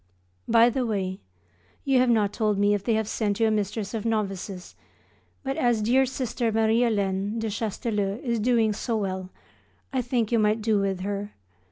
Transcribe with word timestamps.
By 0.47 0.71
the 0.71 0.83
way, 0.83 1.19
you 1.85 1.99
have 1.99 2.09
not 2.09 2.33
told 2.33 2.57
me 2.57 2.73
if 2.73 2.83
they 2.83 2.95
have 2.95 3.07
sent 3.07 3.39
you 3.39 3.45
a 3.47 3.51
mistress 3.51 3.93
of 3.93 4.03
novices; 4.03 4.73
but 5.43 5.57
as 5.57 5.83
dear 5.83 6.07
Sister 6.07 6.51
Marie 6.51 6.79
Hélène 6.79 7.37
(de 7.39 7.49
Chastellux) 7.51 8.19
is 8.23 8.39
doing 8.39 8.73
so 8.73 8.97
well 8.97 9.29
I 9.93 10.01
think 10.01 10.31
you 10.31 10.39
might 10.39 10.63
do 10.63 10.79
with 10.79 11.01
her. 11.01 11.33